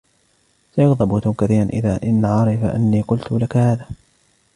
[0.75, 3.85] سيغضب توم كثيرًا إن عرف أنّي قلتُ لكَ هذا.